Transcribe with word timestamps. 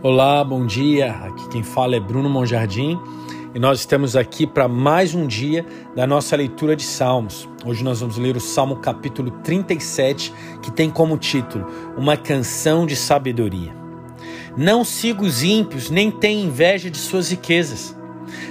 Olá, 0.00 0.44
bom 0.44 0.64
dia. 0.64 1.10
Aqui 1.10 1.48
quem 1.48 1.64
fala 1.64 1.96
é 1.96 2.00
Bruno 2.00 2.30
Monjardim 2.30 3.00
e 3.52 3.58
nós 3.58 3.80
estamos 3.80 4.14
aqui 4.14 4.46
para 4.46 4.68
mais 4.68 5.12
um 5.12 5.26
dia 5.26 5.66
da 5.96 6.06
nossa 6.06 6.36
leitura 6.36 6.76
de 6.76 6.84
Salmos. 6.84 7.48
Hoje 7.66 7.82
nós 7.82 7.98
vamos 7.98 8.16
ler 8.16 8.36
o 8.36 8.40
Salmo 8.40 8.76
capítulo 8.76 9.32
37, 9.42 10.32
que 10.62 10.70
tem 10.70 10.88
como 10.88 11.18
título 11.18 11.66
Uma 11.96 12.16
canção 12.16 12.86
de 12.86 12.94
sabedoria. 12.94 13.74
Não 14.56 14.84
siga 14.84 15.24
os 15.24 15.42
ímpios, 15.42 15.90
nem 15.90 16.12
tenha 16.12 16.44
inveja 16.44 16.88
de 16.88 16.98
suas 16.98 17.30
riquezas. 17.30 17.96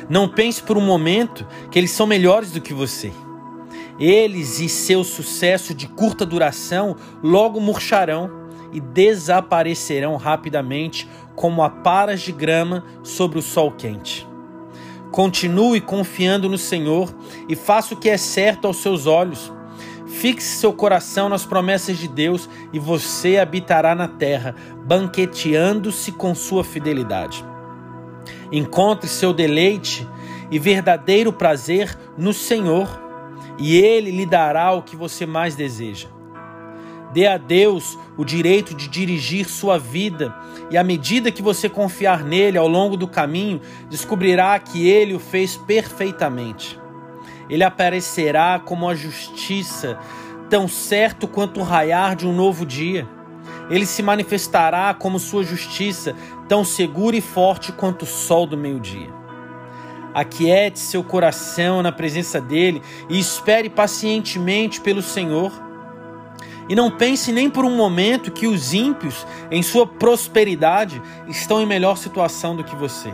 Não 0.09 0.27
pense 0.27 0.61
por 0.61 0.77
um 0.77 0.85
momento 0.85 1.47
que 1.71 1.79
eles 1.79 1.91
são 1.91 2.05
melhores 2.05 2.51
do 2.51 2.59
que 2.59 2.73
você. 2.73 3.09
Eles 3.97 4.59
e 4.59 4.67
seu 4.67 5.01
sucesso 5.01 5.73
de 5.73 5.87
curta 5.87 6.25
duração 6.25 6.97
logo 7.23 7.61
murcharão 7.61 8.46
e 8.71 8.79
desaparecerão 8.79 10.15
rapidamente 10.15 11.07
como 11.35 11.63
aparas 11.63 12.21
de 12.21 12.31
grama 12.31 12.83
sobre 13.03 13.39
o 13.39 13.41
sol 13.41 13.71
quente. 13.71 14.27
Continue 15.11 15.79
confiando 15.81 16.49
no 16.49 16.57
Senhor 16.57 17.13
e 17.47 17.55
faça 17.55 17.93
o 17.93 17.97
que 17.97 18.09
é 18.09 18.17
certo 18.17 18.65
aos 18.65 18.77
seus 18.77 19.05
olhos. 19.05 19.51
Fixe 20.05 20.57
seu 20.57 20.73
coração 20.73 21.29
nas 21.29 21.45
promessas 21.45 21.97
de 21.97 22.07
Deus 22.07 22.49
e 22.73 22.79
você 22.79 23.37
habitará 23.37 23.93
na 23.93 24.07
terra, 24.07 24.55
banqueteando-se 24.85 26.11
com 26.11 26.33
sua 26.33 26.63
fidelidade. 26.63 27.45
Encontre 28.51 29.07
seu 29.07 29.33
deleite 29.33 30.07
e 30.49 30.57
verdadeiro 30.57 31.31
prazer 31.33 31.97
no 32.17 32.33
Senhor, 32.33 32.87
e 33.59 33.77
Ele 33.77 34.11
lhe 34.11 34.25
dará 34.25 34.71
o 34.71 34.81
que 34.81 34.95
você 34.95 35.25
mais 35.25 35.55
deseja. 35.55 36.07
Dê 37.13 37.25
a 37.25 37.37
Deus 37.37 37.97
o 38.17 38.25
direito 38.25 38.75
de 38.75 38.87
dirigir 38.87 39.47
sua 39.47 39.77
vida, 39.77 40.35
e 40.69 40.77
à 40.77 40.83
medida 40.83 41.31
que 41.31 41.41
você 41.41 41.69
confiar 41.69 42.23
nele 42.23 42.57
ao 42.57 42.67
longo 42.67 42.97
do 42.97 43.07
caminho, 43.07 43.61
descobrirá 43.89 44.59
que 44.59 44.87
ele 44.87 45.13
o 45.13 45.19
fez 45.19 45.55
perfeitamente. 45.55 46.79
Ele 47.49 47.63
aparecerá 47.63 48.59
como 48.59 48.89
a 48.89 48.95
justiça, 48.95 49.97
tão 50.49 50.67
certo 50.67 51.27
quanto 51.27 51.59
o 51.59 51.63
raiar 51.63 52.15
de 52.15 52.27
um 52.27 52.33
novo 52.33 52.65
dia. 52.65 53.07
Ele 53.69 53.85
se 53.85 54.01
manifestará 54.01 54.93
como 54.93 55.19
sua 55.19 55.43
justiça, 55.43 56.15
tão 56.47 56.63
segura 56.63 57.15
e 57.15 57.21
forte 57.21 57.71
quanto 57.71 58.03
o 58.03 58.05
sol 58.05 58.45
do 58.45 58.57
meio-dia. 58.57 59.09
Aquiete 60.13 60.79
seu 60.79 61.03
coração 61.03 61.81
na 61.81 61.91
presença 61.91 62.41
dele 62.41 62.81
e 63.09 63.19
espere 63.19 63.69
pacientemente 63.69 64.81
pelo 64.81 65.01
Senhor. 65.01 65.51
E 66.69 66.75
não 66.75 66.91
pense 66.91 67.31
nem 67.31 67.49
por 67.49 67.63
um 67.63 67.75
momento 67.75 68.31
que 68.31 68.45
os 68.45 68.73
ímpios, 68.73 69.25
em 69.49 69.63
sua 69.63 69.87
prosperidade, 69.87 71.01
estão 71.27 71.61
em 71.61 71.65
melhor 71.65 71.97
situação 71.97 72.55
do 72.55 72.63
que 72.63 72.75
você. 72.75 73.13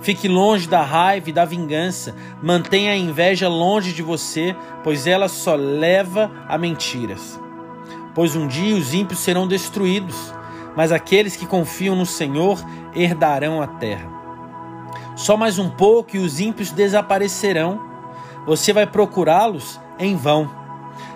Fique 0.00 0.28
longe 0.28 0.68
da 0.68 0.82
raiva 0.82 1.30
e 1.30 1.32
da 1.32 1.44
vingança, 1.44 2.14
mantenha 2.42 2.92
a 2.92 2.96
inveja 2.96 3.48
longe 3.48 3.92
de 3.92 4.02
você, 4.02 4.54
pois 4.82 5.06
ela 5.06 5.28
só 5.28 5.54
leva 5.54 6.30
a 6.48 6.58
mentiras. 6.58 7.40
Pois 8.14 8.36
um 8.36 8.46
dia 8.46 8.76
os 8.76 8.92
ímpios 8.92 9.20
serão 9.20 9.46
destruídos, 9.46 10.34
mas 10.76 10.92
aqueles 10.92 11.36
que 11.36 11.46
confiam 11.46 11.94
no 11.94 12.04
Senhor 12.04 12.62
herdarão 12.94 13.62
a 13.62 13.66
terra. 13.66 14.12
Só 15.16 15.36
mais 15.36 15.58
um 15.58 15.70
pouco 15.70 16.16
e 16.16 16.18
os 16.18 16.40
ímpios 16.40 16.70
desaparecerão. 16.72 17.80
Você 18.46 18.72
vai 18.72 18.86
procurá-los 18.86 19.80
em 19.98 20.16
vão 20.16 20.63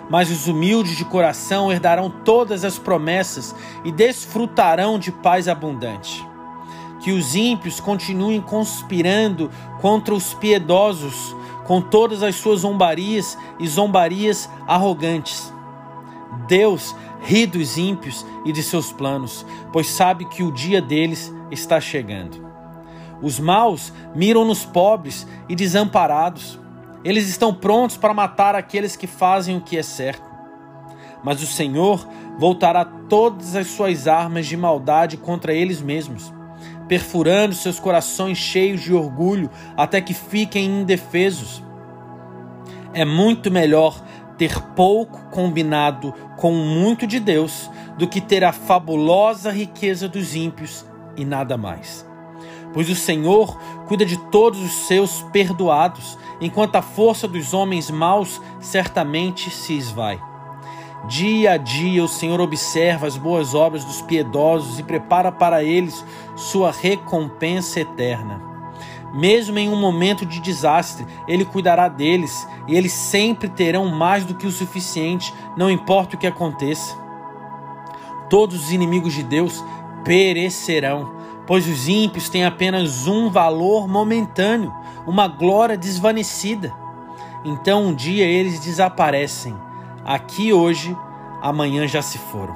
mas 0.09 0.31
os 0.31 0.47
humildes 0.47 0.97
de 0.97 1.05
coração 1.05 1.71
herdarão 1.71 2.09
todas 2.09 2.65
as 2.65 2.79
promessas 2.79 3.55
e 3.85 3.91
desfrutarão 3.91 4.97
de 4.97 5.11
paz 5.11 5.47
abundante. 5.47 6.27
Que 7.01 7.11
os 7.11 7.35
ímpios 7.35 7.79
continuem 7.79 8.41
conspirando 8.41 9.49
contra 9.79 10.13
os 10.13 10.33
piedosos 10.33 11.35
com 11.65 11.79
todas 11.79 12.23
as 12.23 12.35
suas 12.35 12.61
zombarias 12.61 13.37
e 13.59 13.67
zombarias 13.67 14.49
arrogantes. 14.67 15.53
Deus 16.47 16.95
ri 17.21 17.45
dos 17.45 17.77
ímpios 17.77 18.25
e 18.43 18.51
de 18.51 18.63
seus 18.63 18.91
planos, 18.91 19.45
pois 19.71 19.87
sabe 19.87 20.25
que 20.25 20.41
o 20.41 20.51
dia 20.51 20.81
deles 20.81 21.33
está 21.51 21.79
chegando. 21.79 22.49
Os 23.21 23.39
maus 23.39 23.93
miram 24.15 24.45
nos 24.45 24.65
pobres 24.65 25.27
e 25.47 25.55
desamparados 25.55 26.59
eles 27.03 27.27
estão 27.29 27.53
prontos 27.53 27.97
para 27.97 28.13
matar 28.13 28.55
aqueles 28.55 28.95
que 28.95 29.07
fazem 29.07 29.57
o 29.57 29.61
que 29.61 29.77
é 29.77 29.83
certo. 29.83 30.29
Mas 31.23 31.41
o 31.41 31.47
Senhor 31.47 32.07
voltará 32.37 32.85
todas 32.85 33.55
as 33.55 33.67
suas 33.67 34.07
armas 34.07 34.47
de 34.47 34.55
maldade 34.55 35.17
contra 35.17 35.53
eles 35.53 35.81
mesmos, 35.81 36.33
perfurando 36.87 37.53
seus 37.53 37.79
corações 37.79 38.37
cheios 38.37 38.81
de 38.81 38.93
orgulho 38.93 39.49
até 39.75 40.01
que 40.01 40.13
fiquem 40.13 40.81
indefesos. 40.81 41.63
É 42.93 43.05
muito 43.05 43.51
melhor 43.51 44.01
ter 44.37 44.61
pouco 44.73 45.29
combinado 45.29 46.13
com 46.37 46.51
muito 46.53 47.05
de 47.05 47.19
Deus 47.19 47.69
do 47.97 48.07
que 48.07 48.21
ter 48.21 48.43
a 48.43 48.53
fabulosa 48.53 49.51
riqueza 49.51 50.07
dos 50.07 50.33
ímpios 50.35 50.85
e 51.17 51.25
nada 51.25 51.57
mais 51.57 52.09
pois 52.73 52.89
o 52.89 52.95
Senhor 52.95 53.57
cuida 53.87 54.05
de 54.05 54.17
todos 54.29 54.59
os 54.61 54.87
seus 54.87 55.23
perdoados, 55.31 56.17
enquanto 56.41 56.75
a 56.75 56.81
força 56.81 57.27
dos 57.27 57.53
homens 57.53 57.89
maus 57.89 58.41
certamente 58.59 59.49
se 59.49 59.73
esvai. 59.73 60.21
Dia 61.07 61.53
a 61.53 61.57
dia 61.57 62.03
o 62.03 62.07
Senhor 62.07 62.39
observa 62.41 63.07
as 63.07 63.17
boas 63.17 63.55
obras 63.55 63.85
dos 63.85 64.01
piedosos 64.01 64.79
e 64.79 64.83
prepara 64.83 65.31
para 65.31 65.63
eles 65.63 66.05
sua 66.35 66.71
recompensa 66.71 67.79
eterna. 67.79 68.41
Mesmo 69.13 69.57
em 69.57 69.69
um 69.69 69.79
momento 69.79 70.25
de 70.25 70.39
desastre, 70.39 71.05
Ele 71.27 71.43
cuidará 71.43 71.87
deles 71.87 72.47
e 72.67 72.75
eles 72.75 72.91
sempre 72.91 73.49
terão 73.49 73.87
mais 73.87 74.23
do 74.23 74.35
que 74.35 74.45
o 74.45 74.51
suficiente, 74.51 75.33
não 75.57 75.69
importa 75.69 76.15
o 76.15 76.19
que 76.19 76.27
aconteça. 76.27 76.95
Todos 78.29 78.65
os 78.65 78.71
inimigos 78.71 79.13
de 79.13 79.23
Deus 79.23 79.63
perecerão 80.03 81.19
pois 81.49 81.67
os 81.67 81.87
ímpios 81.87 82.29
têm 82.29 82.45
apenas 82.45 83.07
um 83.07 83.27
valor 83.27 83.87
momentâneo, 83.87 84.71
uma 85.09 85.27
glória 85.27 85.75
desvanecida. 85.75 86.71
Então 87.43 87.87
um 87.87 87.95
dia 87.95 88.25
eles 88.25 88.59
desaparecem, 88.59 89.55
aqui 90.05 90.53
hoje, 90.53 90.95
amanhã 91.41 91.87
já 91.87 91.99
se 91.99 92.19
foram. 92.19 92.55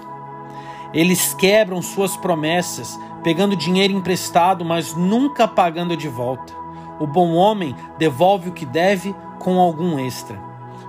Eles 0.93 1.33
quebram 1.33 1.81
suas 1.81 2.15
promessas, 2.15 2.99
pegando 3.23 3.55
dinheiro 3.55 3.91
emprestado, 3.91 4.63
mas 4.63 4.93
nunca 4.93 5.47
pagando 5.47 5.97
de 5.97 6.07
volta. 6.07 6.53
O 6.99 7.07
bom 7.07 7.33
homem 7.33 7.75
devolve 7.97 8.49
o 8.49 8.53
que 8.53 8.67
deve 8.67 9.15
com 9.39 9.59
algum 9.59 9.97
extra. 9.97 10.39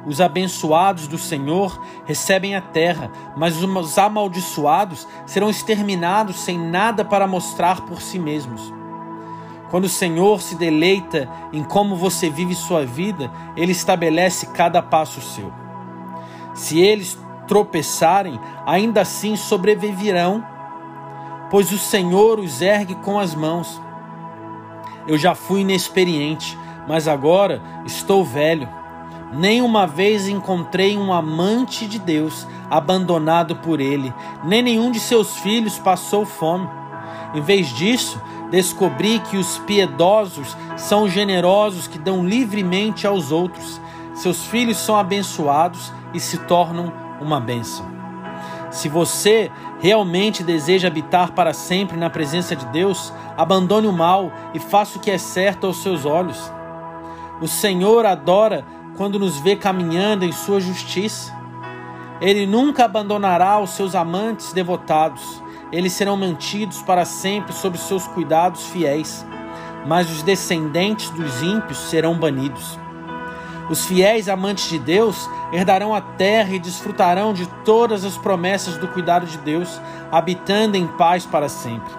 Os 0.04 0.20
abençoados 0.20 1.08
do 1.08 1.16
Senhor 1.16 1.80
recebem 2.04 2.54
a 2.54 2.60
terra, 2.60 3.10
mas 3.34 3.56
os 3.62 3.98
amaldiçoados 3.98 5.08
serão 5.24 5.48
exterminados 5.48 6.40
sem 6.40 6.58
nada 6.58 7.06
para 7.06 7.26
mostrar 7.26 7.86
por 7.86 8.02
si 8.02 8.18
mesmos. 8.18 8.70
Quando 9.74 9.86
o 9.86 9.88
Senhor 9.88 10.40
se 10.40 10.54
deleita 10.54 11.28
em 11.52 11.64
como 11.64 11.96
você 11.96 12.30
vive 12.30 12.54
sua 12.54 12.86
vida, 12.86 13.28
ele 13.56 13.72
estabelece 13.72 14.46
cada 14.54 14.80
passo 14.80 15.20
seu. 15.20 15.52
Se 16.54 16.78
eles 16.78 17.18
tropeçarem, 17.48 18.38
ainda 18.64 19.00
assim 19.00 19.34
sobreviverão, 19.34 20.46
pois 21.50 21.72
o 21.72 21.78
Senhor 21.78 22.38
os 22.38 22.62
ergue 22.62 22.94
com 22.94 23.18
as 23.18 23.34
mãos. 23.34 23.82
Eu 25.08 25.18
já 25.18 25.34
fui 25.34 25.62
inexperiente, 25.62 26.56
mas 26.86 27.08
agora 27.08 27.60
estou 27.84 28.24
velho 28.24 28.68
nem 29.32 29.60
uma 29.60 29.88
vez 29.88 30.28
encontrei 30.28 30.96
um 30.96 31.12
amante 31.12 31.88
de 31.88 31.98
Deus 31.98 32.46
abandonado 32.70 33.56
por 33.56 33.80
ele, 33.80 34.14
nem 34.44 34.62
nenhum 34.62 34.92
de 34.92 35.00
seus 35.00 35.38
filhos 35.38 35.80
passou 35.80 36.24
fome. 36.24 36.68
Em 37.34 37.40
vez 37.40 37.66
disso, 37.74 38.22
descobri 38.50 39.18
que 39.20 39.36
os 39.36 39.58
piedosos 39.60 40.56
são 40.76 41.08
generosos 41.08 41.86
que 41.86 41.98
dão 41.98 42.26
livremente 42.26 43.06
aos 43.06 43.32
outros. 43.32 43.80
Seus 44.14 44.44
filhos 44.46 44.78
são 44.78 44.96
abençoados 44.96 45.92
e 46.12 46.20
se 46.20 46.38
tornam 46.38 46.92
uma 47.20 47.40
bênção. 47.40 47.94
Se 48.70 48.88
você 48.88 49.50
realmente 49.80 50.42
deseja 50.42 50.88
habitar 50.88 51.32
para 51.32 51.52
sempre 51.52 51.96
na 51.96 52.10
presença 52.10 52.56
de 52.56 52.66
Deus, 52.66 53.12
abandone 53.36 53.86
o 53.86 53.92
mal 53.92 54.32
e 54.52 54.58
faça 54.58 54.98
o 54.98 55.00
que 55.00 55.10
é 55.10 55.18
certo 55.18 55.66
aos 55.66 55.82
seus 55.82 56.04
olhos. 56.04 56.52
O 57.40 57.46
Senhor 57.46 58.04
adora 58.04 58.64
quando 58.96 59.18
nos 59.18 59.38
vê 59.38 59.56
caminhando 59.56 60.24
em 60.24 60.32
sua 60.32 60.60
justiça. 60.60 61.32
Ele 62.24 62.46
nunca 62.46 62.86
abandonará 62.86 63.60
os 63.60 63.70
seus 63.76 63.94
amantes 63.94 64.54
devotados. 64.54 65.42
Eles 65.70 65.92
serão 65.92 66.16
mantidos 66.16 66.80
para 66.80 67.04
sempre 67.04 67.52
sob 67.52 67.76
seus 67.76 68.06
cuidados 68.06 68.66
fiéis. 68.68 69.26
Mas 69.86 70.10
os 70.10 70.22
descendentes 70.22 71.10
dos 71.10 71.42
ímpios 71.42 71.76
serão 71.90 72.14
banidos. 72.14 72.78
Os 73.68 73.84
fiéis 73.84 74.26
amantes 74.26 74.70
de 74.70 74.78
Deus 74.78 75.28
herdarão 75.52 75.94
a 75.94 76.00
terra 76.00 76.54
e 76.54 76.58
desfrutarão 76.58 77.34
de 77.34 77.46
todas 77.62 78.06
as 78.06 78.16
promessas 78.16 78.78
do 78.78 78.88
cuidado 78.88 79.26
de 79.26 79.36
Deus, 79.36 79.78
habitando 80.10 80.78
em 80.78 80.86
paz 80.86 81.26
para 81.26 81.50
sempre. 81.50 81.92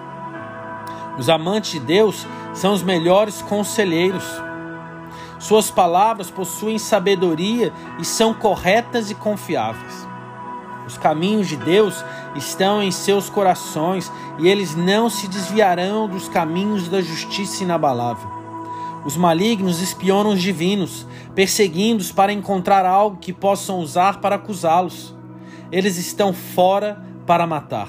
Os 1.16 1.28
amantes 1.28 1.70
de 1.70 1.78
Deus 1.78 2.26
são 2.52 2.72
os 2.72 2.82
melhores 2.82 3.42
conselheiros. 3.42 4.24
Suas 5.38 5.70
palavras 5.70 6.32
possuem 6.32 6.80
sabedoria 6.80 7.72
e 8.00 8.04
são 8.04 8.34
corretas 8.34 9.08
e 9.08 9.14
confiáveis. 9.14 10.15
Os 10.86 10.96
caminhos 10.96 11.48
de 11.48 11.56
Deus 11.56 12.04
estão 12.34 12.82
em 12.82 12.90
seus 12.90 13.28
corações 13.28 14.10
e 14.38 14.48
eles 14.48 14.74
não 14.74 15.10
se 15.10 15.26
desviarão 15.26 16.08
dos 16.08 16.28
caminhos 16.28 16.88
da 16.88 17.00
justiça 17.00 17.64
inabalável. 17.64 18.36
Os 19.04 19.16
malignos 19.16 19.80
espionam 19.80 20.32
os 20.32 20.42
divinos, 20.42 21.06
perseguindo-os 21.34 22.10
para 22.10 22.32
encontrar 22.32 22.84
algo 22.84 23.18
que 23.18 23.32
possam 23.32 23.78
usar 23.78 24.20
para 24.20 24.34
acusá-los. 24.34 25.14
Eles 25.70 25.96
estão 25.96 26.32
fora 26.32 27.04
para 27.24 27.46
matar. 27.46 27.88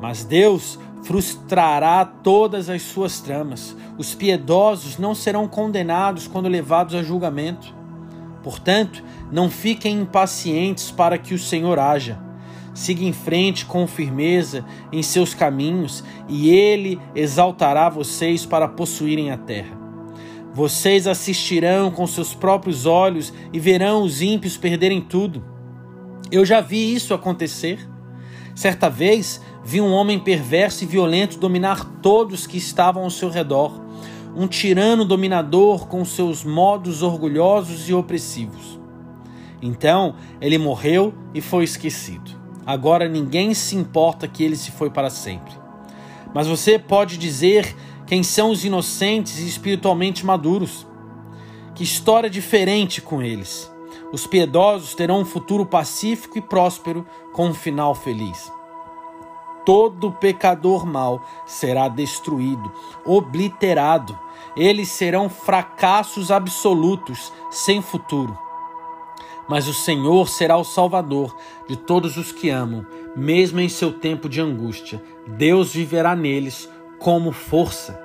Mas 0.00 0.24
Deus 0.24 0.78
frustrará 1.02 2.04
todas 2.04 2.68
as 2.68 2.82
suas 2.82 3.20
tramas. 3.20 3.76
Os 3.98 4.14
piedosos 4.14 4.98
não 4.98 5.14
serão 5.14 5.46
condenados 5.46 6.26
quando 6.26 6.48
levados 6.48 6.94
a 6.94 7.02
julgamento. 7.02 7.79
Portanto, 8.42 9.02
não 9.30 9.50
fiquem 9.50 10.00
impacientes 10.00 10.90
para 10.90 11.18
que 11.18 11.34
o 11.34 11.38
Senhor 11.38 11.78
haja. 11.78 12.18
Siga 12.72 13.04
em 13.04 13.12
frente 13.12 13.66
com 13.66 13.86
firmeza 13.86 14.64
em 14.92 15.02
seus 15.02 15.34
caminhos, 15.34 16.04
e 16.28 16.50
ele 16.50 17.00
exaltará 17.14 17.88
vocês 17.88 18.46
para 18.46 18.68
possuírem 18.68 19.30
a 19.30 19.36
terra. 19.36 19.78
Vocês 20.52 21.06
assistirão 21.06 21.90
com 21.90 22.06
seus 22.06 22.34
próprios 22.34 22.86
olhos 22.86 23.32
e 23.52 23.60
verão 23.60 24.02
os 24.02 24.20
ímpios 24.20 24.56
perderem 24.56 25.00
tudo. 25.00 25.44
Eu 26.30 26.44
já 26.44 26.60
vi 26.60 26.92
isso 26.94 27.14
acontecer. 27.14 27.88
Certa 28.54 28.90
vez 28.90 29.40
vi 29.64 29.80
um 29.80 29.92
homem 29.92 30.18
perverso 30.18 30.82
e 30.82 30.86
violento 30.86 31.38
dominar 31.38 31.84
todos 32.02 32.46
que 32.46 32.56
estavam 32.56 33.04
ao 33.04 33.10
seu 33.10 33.30
redor, 33.30 33.80
um 34.34 34.46
tirano 34.46 35.04
dominador 35.04 35.86
com 35.86 36.04
seus 36.04 36.44
modos 36.44 37.02
orgulhosos 37.02 37.88
e 37.88 37.94
opressivos. 37.94 38.78
Então 39.60 40.14
ele 40.40 40.58
morreu 40.58 41.12
e 41.34 41.40
foi 41.40 41.64
esquecido. 41.64 42.30
Agora 42.64 43.08
ninguém 43.08 43.52
se 43.54 43.76
importa 43.76 44.28
que 44.28 44.44
ele 44.44 44.56
se 44.56 44.70
foi 44.70 44.90
para 44.90 45.10
sempre. 45.10 45.52
Mas 46.32 46.46
você 46.46 46.78
pode 46.78 47.18
dizer 47.18 47.74
quem 48.06 48.22
são 48.22 48.50
os 48.50 48.64
inocentes 48.64 49.38
e 49.38 49.46
espiritualmente 49.46 50.24
maduros. 50.24 50.86
Que 51.74 51.82
história 51.82 52.30
diferente 52.30 53.00
com 53.00 53.22
eles. 53.22 53.70
Os 54.12 54.26
piedosos 54.26 54.94
terão 54.94 55.20
um 55.20 55.24
futuro 55.24 55.64
pacífico 55.64 56.38
e 56.38 56.40
próspero 56.40 57.06
com 57.32 57.48
um 57.48 57.54
final 57.54 57.94
feliz 57.94 58.50
todo 59.64 60.12
pecador 60.12 60.86
mau 60.86 61.22
será 61.46 61.88
destruído, 61.88 62.70
obliterado. 63.04 64.18
Eles 64.56 64.88
serão 64.88 65.28
fracassos 65.28 66.30
absolutos, 66.30 67.32
sem 67.50 67.80
futuro. 67.80 68.36
Mas 69.48 69.66
o 69.66 69.74
Senhor 69.74 70.28
será 70.28 70.56
o 70.56 70.64
Salvador 70.64 71.36
de 71.68 71.76
todos 71.76 72.16
os 72.16 72.30
que 72.30 72.50
amam, 72.50 72.86
mesmo 73.16 73.60
em 73.60 73.68
seu 73.68 73.92
tempo 73.92 74.28
de 74.28 74.40
angústia. 74.40 75.02
Deus 75.26 75.72
viverá 75.72 76.14
neles 76.14 76.68
como 76.98 77.32
força. 77.32 78.00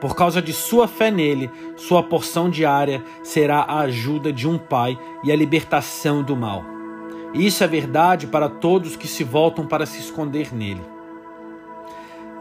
Por 0.00 0.16
causa 0.16 0.42
de 0.42 0.52
sua 0.52 0.88
fé 0.88 1.10
nele, 1.10 1.50
sua 1.76 2.02
porção 2.02 2.50
diária 2.50 3.04
será 3.22 3.60
a 3.60 3.80
ajuda 3.80 4.32
de 4.32 4.48
um 4.48 4.58
pai 4.58 4.98
e 5.22 5.30
a 5.30 5.36
libertação 5.36 6.22
do 6.22 6.36
mal. 6.36 6.64
Isso 7.32 7.64
é 7.64 7.66
verdade 7.66 8.26
para 8.26 8.48
todos 8.48 8.96
que 8.96 9.08
se 9.08 9.24
voltam 9.24 9.66
para 9.66 9.86
se 9.86 9.98
esconder 9.98 10.54
nele. 10.54 10.91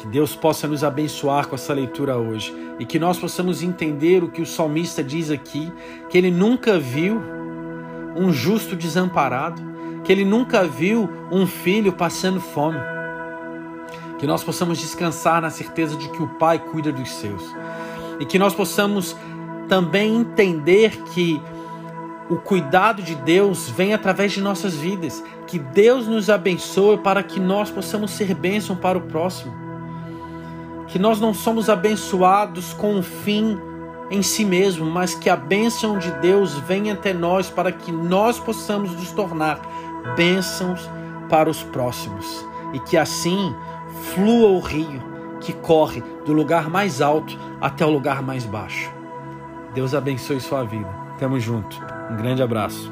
Que 0.01 0.07
Deus 0.07 0.35
possa 0.35 0.67
nos 0.67 0.83
abençoar 0.83 1.47
com 1.47 1.53
essa 1.53 1.75
leitura 1.75 2.17
hoje 2.17 2.51
e 2.79 2.85
que 2.87 2.97
nós 2.97 3.19
possamos 3.19 3.61
entender 3.61 4.23
o 4.23 4.29
que 4.29 4.41
o 4.41 4.47
salmista 4.47 5.03
diz 5.03 5.29
aqui, 5.29 5.71
que 6.09 6.17
ele 6.17 6.31
nunca 6.31 6.79
viu 6.79 7.21
um 8.15 8.33
justo 8.33 8.75
desamparado, 8.75 9.61
que 10.03 10.11
ele 10.11 10.25
nunca 10.25 10.63
viu 10.63 11.07
um 11.31 11.45
filho 11.45 11.93
passando 11.93 12.41
fome. 12.41 12.79
Que 14.17 14.25
nós 14.25 14.43
possamos 14.43 14.79
descansar 14.79 15.39
na 15.39 15.51
certeza 15.51 15.95
de 15.95 16.09
que 16.09 16.23
o 16.23 16.29
Pai 16.29 16.57
cuida 16.57 16.91
dos 16.91 17.11
seus. 17.11 17.43
E 18.19 18.25
que 18.25 18.39
nós 18.39 18.55
possamos 18.55 19.15
também 19.69 20.15
entender 20.15 20.97
que 21.13 21.39
o 22.27 22.37
cuidado 22.37 23.03
de 23.03 23.13
Deus 23.13 23.69
vem 23.69 23.93
através 23.93 24.31
de 24.31 24.41
nossas 24.41 24.73
vidas. 24.73 25.23
Que 25.45 25.59
Deus 25.59 26.07
nos 26.07 26.27
abençoe 26.27 26.97
para 26.97 27.21
que 27.21 27.39
nós 27.39 27.69
possamos 27.69 28.09
ser 28.09 28.33
bênção 28.33 28.75
para 28.75 28.97
o 28.97 29.01
próximo 29.01 29.60
que 30.91 30.99
nós 30.99 31.19
não 31.19 31.33
somos 31.33 31.69
abençoados 31.69 32.73
com 32.73 32.95
um 32.95 33.01
fim 33.01 33.57
em 34.09 34.21
si 34.21 34.43
mesmo, 34.43 34.85
mas 34.85 35.15
que 35.15 35.29
a 35.29 35.37
bênção 35.37 35.97
de 35.97 36.11
Deus 36.19 36.59
venha 36.59 36.93
até 36.93 37.13
nós 37.13 37.49
para 37.49 37.71
que 37.71 37.91
nós 37.91 38.37
possamos 38.37 38.91
nos 38.91 39.11
tornar 39.13 39.59
bênçãos 40.17 40.89
para 41.29 41.49
os 41.49 41.63
próximos 41.63 42.45
e 42.73 42.79
que 42.79 42.97
assim 42.97 43.55
flua 44.13 44.49
o 44.49 44.59
rio 44.59 45.01
que 45.39 45.53
corre 45.53 46.03
do 46.25 46.33
lugar 46.33 46.69
mais 46.69 47.01
alto 47.01 47.39
até 47.61 47.85
o 47.85 47.89
lugar 47.89 48.21
mais 48.21 48.45
baixo. 48.45 48.91
Deus 49.73 49.95
abençoe 49.95 50.41
sua 50.41 50.63
vida. 50.63 50.89
Tamo 51.17 51.39
junto. 51.39 51.81
Um 52.11 52.17
grande 52.17 52.43
abraço. 52.43 52.91